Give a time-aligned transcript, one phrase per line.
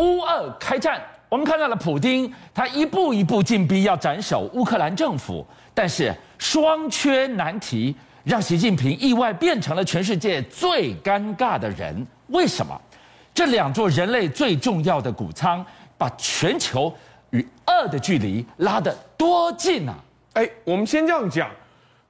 [0.00, 0.98] 乌俄开战，
[1.28, 12.06] 我们看到了普京，他一步一步进逼要斩首乌克兰政府，但是双缺难题让习近平意外变成了全世界最尴尬的人。
[12.28, 12.80] 为什么？
[13.34, 15.64] 这两座人类最重要的谷仓，
[15.98, 16.92] 把全球
[17.30, 19.94] 与恶的距离拉得多近啊！
[20.32, 21.50] 哎，我们先这样讲，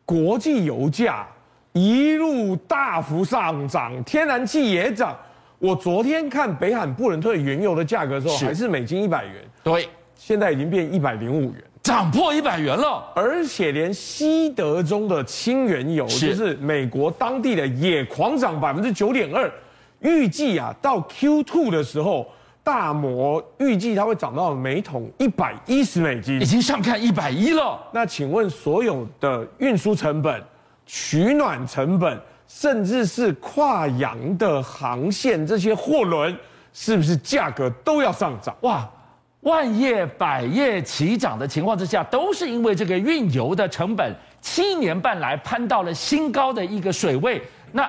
[0.04, 1.26] 国际油价
[1.72, 5.16] 一路大幅上涨，天然气也涨。
[5.60, 9.34] 我昨天看北海布伦特原油的价格的时候，还是每斤一百元。
[9.62, 13.04] 对，现在已经变一百零五元，涨破一百元了。
[13.14, 19.52] 而且连西德中的轻原油，就是美国当地的也狂涨百分之九点二。
[20.00, 22.26] 预计啊，到 Q2 的时候，
[22.64, 27.78] 大摩预计它会涨到每桶一百一十美金，已经上看一百一了。
[27.92, 30.42] 那请问，所有的运输成本、
[30.86, 32.18] 取暖成本？
[32.52, 36.36] 甚至是跨洋的航线，这些货轮
[36.72, 38.52] 是不是价格都要上涨？
[38.62, 38.90] 哇，
[39.42, 47.40] 万业百业齐涨的情况之下，都是因为这个运油的成本七年半来攀到了新高的一个水位。
[47.70, 47.88] 那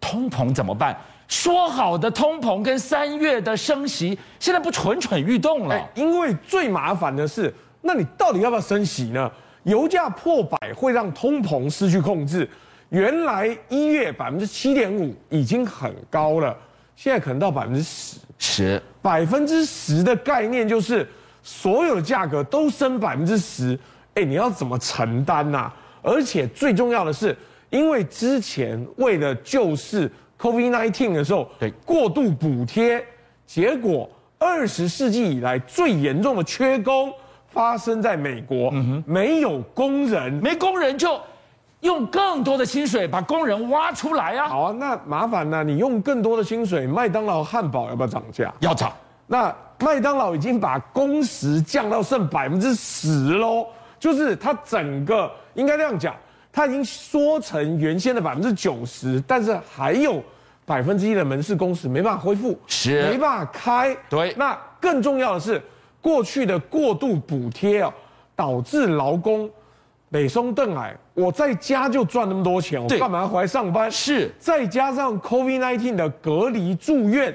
[0.00, 0.96] 通膨怎么办？
[1.26, 5.74] 说好的通膨跟三月的升息，现在不蠢蠢欲动了。
[5.74, 9.28] 欸，因为最麻烦的是，那你到底要不要升息呢？
[9.64, 12.48] 油价破百会让通膨失去控制。
[12.96, 16.56] 原来一月百分之七点五已经很高了，
[16.94, 18.16] 现在可能到百分之十。
[18.38, 21.06] 十百分之十的概念就是
[21.42, 23.78] 所有的价格都升百分之十，
[24.14, 25.70] 哎，你要怎么承担呐？
[26.00, 27.36] 而且最重要的是，
[27.68, 30.10] 因为之前为了救市
[30.40, 33.04] COVID-19 的时候，对过度补贴，
[33.44, 37.12] 结果二十世纪以来最严重的缺工
[37.48, 38.72] 发生在美国，
[39.04, 41.20] 没有工人，没工人就。
[41.80, 44.48] 用更多的薪水把工人挖出来啊！
[44.48, 45.62] 好啊，那麻烦呢？
[45.62, 48.52] 你用更多的薪水，麦当劳汉堡要不要涨价？
[48.60, 48.92] 要涨。
[49.26, 53.66] 那麦当劳已经把工时降到剩百分之十喽，
[54.00, 56.14] 就是它整个应该这样讲，
[56.50, 60.22] 它已经缩成原先的百分之九十，但是还有
[60.64, 63.94] 百分之一的门市工时没办法恢复，是没办法开。
[64.08, 64.34] 对。
[64.36, 65.62] 那更重要的是，
[66.00, 67.92] 过去的过度补贴啊，
[68.34, 69.48] 导致劳工。
[70.08, 73.90] 北松邓矮，我在家就赚那么多钱，我干嘛要回来上班？
[73.90, 77.34] 是，再加上 COVID-19 的隔离住院，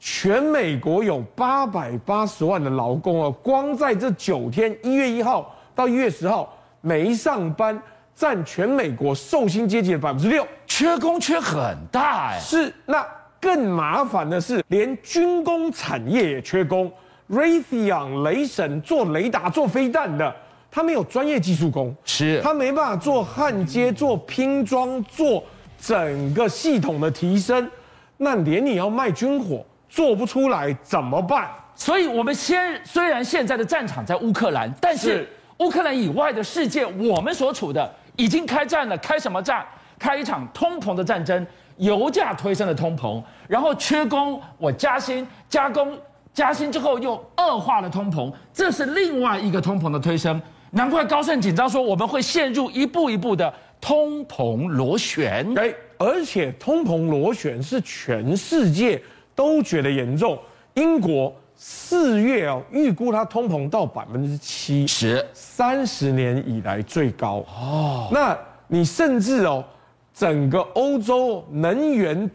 [0.00, 7.80] 全美国有八百八十万的劳工啊，光在这九天，一月一号到一月十号没上班，
[8.12, 12.40] 占全美国受薪阶级的百分之六，缺工缺很大哎。
[12.40, 13.06] 是，那
[13.40, 16.90] 更麻烦的是，连军工产业也缺工
[17.30, 20.34] ，Raytheon 雷神做雷达、做飞弹的。
[20.74, 25.40] 他没有专业技术工，是，他没办法做焊接、做拼装、做
[25.78, 27.70] 整个系统的提升，
[28.16, 31.48] 那连你要卖军火做不出来怎么办？
[31.76, 39.64] 所以，我们先虽然现在的战场在乌克兰，但是乌克兰以外的世界，我们所处的已经开战了，开什么战？
[39.96, 41.46] 开一场通膨的战争，
[41.76, 45.96] 油价推升了通膨，然后缺工，我加薪加工
[46.32, 50.42] 加薪之后又恶化了通膨，这是另外一个通膨的推升。
[50.74, 55.46] 难怪高盛紧张说我们会陷入一步一步的通膨螺旋。
[55.56, 59.00] 哎，而且通膨螺旋是全世界
[59.36, 60.36] 都觉得严重。
[60.74, 68.08] 英国四月哦，预估它通膨到百分之七十，三十年以来最高哦。
[68.12, 68.36] 那
[68.66, 69.64] 你甚至哦，
[70.12, 72.28] 整个欧洲能源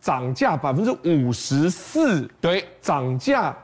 [0.00, 3.56] 涨价百分之五十四，对，涨价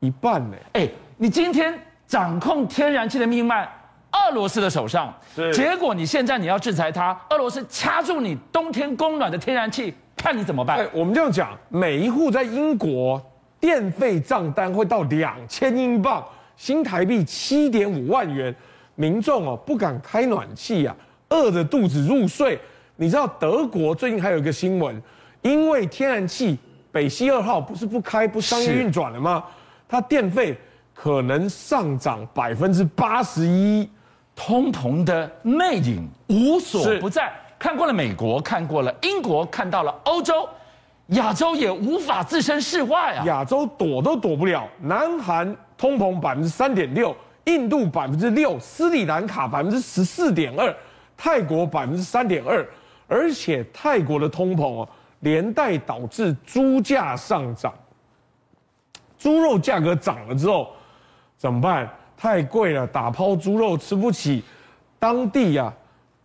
[0.00, 0.56] 一半呢。
[0.72, 1.78] 哎，你今天。
[2.12, 3.66] 掌控天然气的命脉，
[4.12, 5.10] 俄罗斯的手上。
[5.50, 10.76] 结果你现在你要制裁他，俄罗斯掐住你冬天供暖的天然气，看你怎么办？
[10.76, 13.18] 哎，我们这样讲，每一户在英国
[13.58, 16.22] 电费账单会到两千英镑，
[16.54, 18.54] 新台币七点五万元，
[18.94, 20.94] 民众哦不敢开暖气啊，
[21.30, 22.60] 饿着肚子入睡。
[22.96, 25.02] 你知道德国最近还有一个新闻，
[25.40, 26.58] 因为天然气
[26.90, 29.42] 北溪二号不是不开不商业运转了吗？
[29.88, 30.54] 它电费。
[30.94, 33.90] 可能上涨百分之八十一，
[34.36, 37.32] 通膨的魅影无所不在。
[37.58, 40.48] 看过了美国，看过了英国，看到了欧洲，
[41.08, 43.24] 亚洲也无法置身事外啊！
[43.24, 44.68] 亚洲躲都躲不了。
[44.80, 50.74] 南韩通膨百分之三点六，印度百分之六，斯里兰卡百分之十四点二，
[51.16, 52.64] 泰国百分之三点二，
[53.08, 54.88] 而且泰国的通膨啊，
[55.20, 57.72] 连带导致猪价上涨，
[59.18, 60.70] 猪肉价格涨了之后。
[61.42, 61.90] 怎么办？
[62.16, 64.44] 太贵了，打抛猪肉吃不起，
[64.96, 65.74] 当地呀、啊，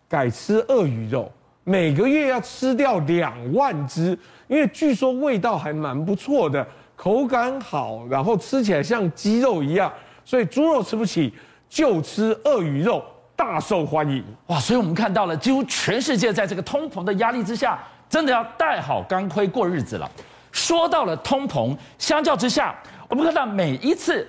[0.08, 1.32] 改吃鳄鱼肉，
[1.64, 4.16] 每个月要吃掉两万只，
[4.48, 6.64] 因为据说味道还蛮不错的，
[6.96, 9.92] 口感好，然后吃起来像鸡肉一样，
[10.24, 11.34] 所以猪肉吃不起，
[11.68, 13.04] 就吃鳄鱼肉，
[13.36, 14.24] 大受欢迎。
[14.50, 14.60] 哇！
[14.60, 20.08] 所以我们看到了，几乎全世界在这个通膨的压力之下，真的要戴好钢盔过日子了。
[20.52, 22.76] 说到了通膨，相较之下，
[23.10, 24.28] 我们看到每一次，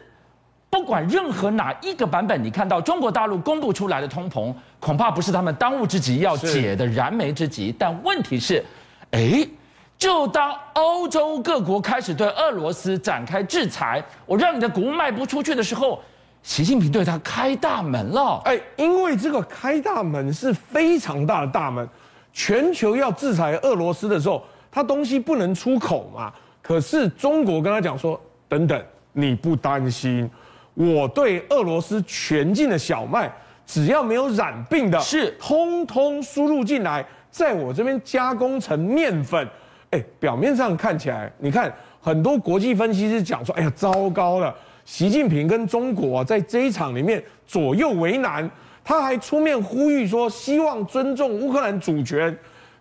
[0.71, 7.75] 不管任何哪一个版本，你看到中国大陆公布出来的通膨，恐怕不是他们当务之急要解的燃眉之急。
[7.79, 8.65] 但问题是，
[9.13, 9.47] 哎，
[9.97, 16.01] 就当欧洲各国开始对俄罗斯展开制裁，我让你的谷物卖不出去的时候，
[16.43, 18.43] 习近平对他开大门了。
[18.45, 21.89] 哎，因为这个开大门是非常大的大门，
[22.33, 24.43] 全球要制裁俄罗斯的时候。
[24.71, 26.31] 他东西不能出口嘛？
[26.61, 28.81] 可是中国跟他讲说：“等等，
[29.15, 30.31] 你不担心，
[30.79, 33.29] 我对俄罗斯全境的小麦，
[33.67, 39.45] 只要没有染病的，是通通输入进来，在我这边加工成面粉。”
[39.91, 44.55] 哎，表面上看起来，你看很多国际分析师讲说：“哎呀，糟糕了，
[44.85, 48.49] 习近平跟中国在这一场里面左右为难。”
[48.85, 52.35] 他还出面呼吁说：“希望尊重乌克兰主权。”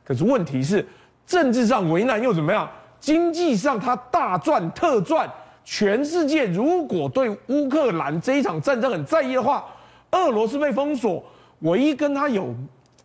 [0.05, 0.85] 可是问题是。
[1.25, 2.65] 政治上为难又怎么样？
[3.01, 5.29] 经济上他大赚特赚。
[5.69, 9.65] 全世界如果对乌克兰这一场战争很在意的话，
[10.11, 11.21] 俄罗斯被封锁，
[11.59, 12.55] 唯一跟他有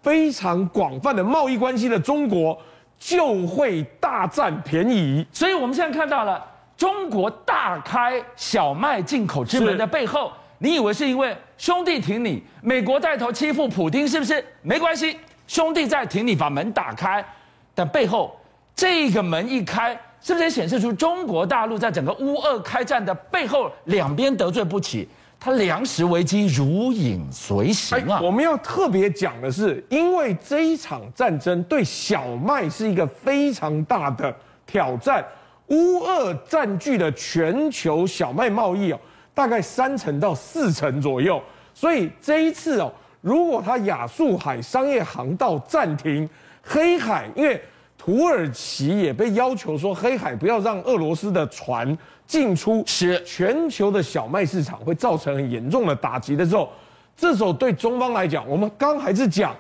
[0.00, 2.56] 非常广泛的贸易关系的中国
[3.00, 5.26] 就会大占便宜。
[5.32, 6.41] 所以我们现在看到了
[6.76, 14.43] 中国大开小麦进口之门的背后，你以为是因为兄弟挺你，美国带头欺负普京是不是？
[14.62, 15.19] 没关系，
[15.49, 17.25] 兄弟在挺你，把门打开。
[17.75, 18.38] 但背后
[18.76, 25.09] 这个门一开，是不是也显示出中国大陆在整个乌俄开战的背后，两边得罪不起，
[25.41, 28.21] 它粮食危机如影随形啊！
[28.23, 34.33] 我们要特别讲的是，因为这一场战争对小麦是一个非常大的
[34.65, 35.25] 挑战，
[35.67, 39.01] 乌俄占据了全球小麦贸易哦，
[39.35, 41.43] 大概三成到四成左右，
[41.75, 46.29] 所以这一次哦，如果它亚速海商业航道暂停。
[46.65, 47.61] 黑海，因为
[48.04, 51.96] 土耳其也被要求说，黑海不要让俄罗斯的船
[52.26, 56.69] 进出，是全球的小麦市场会造成很严重的打击的时候，
[57.16, 59.54] 这时候对中方来讲，我们刚还是讲，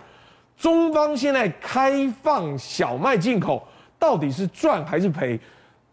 [0.58, 3.64] 中方现在开放小麦进口，
[3.96, 5.38] 到底是赚还是赔？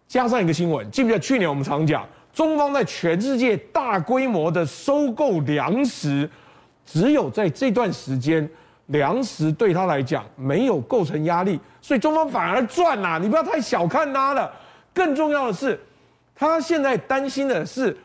[0.08, 2.04] 加上一个新闻，记不记得去年我们常讲，
[2.34, 6.28] 中方在全世界大规模的收购粮食，
[6.84, 8.50] 只有在这段时间。
[8.90, 13.18] 粮食对他来讲没有构成压力，所以中方反而赚啦、啊！
[13.18, 14.52] 你不要太小看他了。
[14.94, 15.80] 更重要的是，
[16.36, 17.96] 他现在担心的是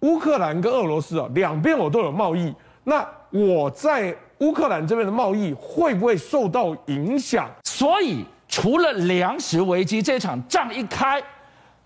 [0.00, 2.54] 乌克兰跟俄罗斯啊，两边我都有贸易，
[2.84, 7.48] 那我在乌克兰这边的贸易会不会受到影响？
[7.64, 11.22] 所以除了粮食危机，这场仗一开，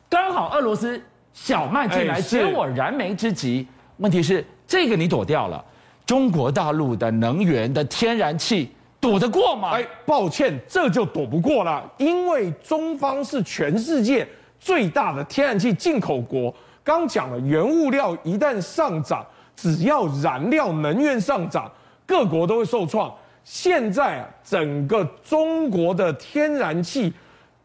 [0.09, 1.01] 刚好俄罗斯
[1.33, 3.67] 小麦进来解我燃眉之急。
[3.99, 5.65] 问题是这个你躲掉了。
[6.11, 8.69] 中国大陆的能源的天然气
[8.99, 9.71] 躲得过吗？
[9.75, 14.27] 哎，抱歉，这就躲不过了，因为中方是全世界
[14.59, 16.53] 最大的天然气进口国。
[16.83, 19.25] 刚讲了，原物料一旦上涨，
[19.55, 21.71] 只要燃料能源上涨，
[22.05, 23.15] 各国都会受创。
[23.45, 27.13] 现在啊，整个中国的天然气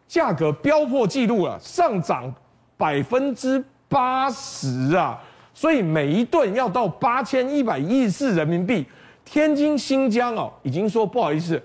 [0.07, 2.31] 价格飙破纪录了，上涨
[2.77, 5.19] 百分之八十啊！
[5.55, 8.85] 所以每一吨要到八千一百一十四人民币，
[9.23, 11.59] 天津、新疆哦，已经说不好意思，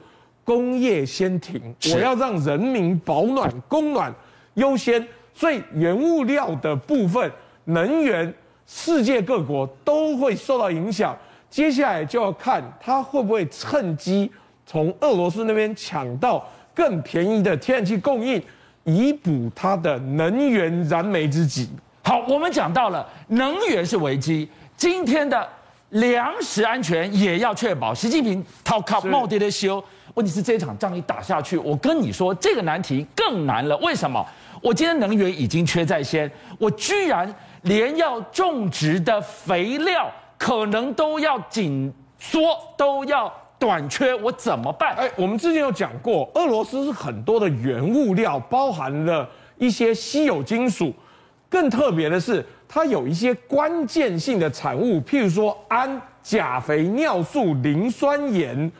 [0.44, 1.60] 工业先停，
[1.92, 4.14] 我要让人民保暖、供暖
[4.54, 5.04] 优先。
[5.34, 7.30] 所以原物料的部分，
[7.64, 8.32] 能源，
[8.64, 11.16] 世界各国都会受到影响。
[11.48, 14.30] 接下来就要看他会不会趁机
[14.64, 18.40] 从俄罗斯那边抢到更便宜的天然气供应，
[18.84, 21.68] 以补他的能源燃眉之急。
[22.02, 25.46] 好，我们讲到了能源是危机，今天的
[25.90, 27.92] 粮食安全也要确保。
[27.92, 29.82] 习近平掏卡帽爹的修，
[30.14, 33.76] 问题是这场仗一打下去，我跟你说这个难题更难了。
[33.78, 34.24] 为什么？
[34.62, 44.94] 我今天能源已经缺在先，我居然连要种植的肥料可能都要紧缩，都要短缺，我怎么办？
[44.96, 49.28] 哎，我们之前有讲过，俄罗斯是很多的原物料，包含了
[49.58, 50.92] 一些稀有金属。
[51.50, 58.70] 更特别的是，它有一些关键性的产物，譬如说氨、钾肥、尿素、磷酸盐，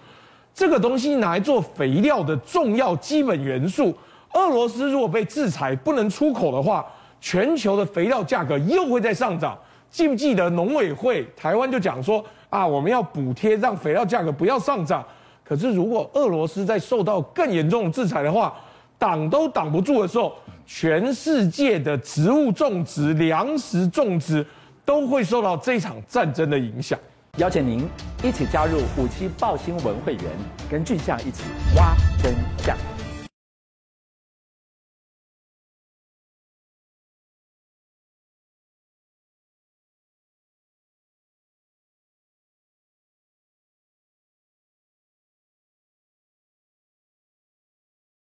[0.55, 3.93] 这个东西拿来做肥料的重要基本元素。
[4.35, 6.87] 俄罗斯如果被制裁不能出口的话，
[7.21, 9.59] 全球的肥料价格又会再上涨。
[9.91, 15.05] 记不记得农委会台湾就讲说啊，我们要补贴让肥料价格不要上涨。
[15.43, 18.55] 可是如果俄罗斯在受到更严重的制裁的话，
[19.01, 20.35] 挡都挡不住的时候，
[20.67, 24.47] 全世界的植物种植、粮食种植
[24.85, 26.99] 都会受到这场战争的影响。
[27.39, 27.89] 邀请您
[28.23, 30.25] 一起加入五七报新闻会员，
[30.71, 31.45] 跟俊相一起
[31.77, 32.77] 挖真相。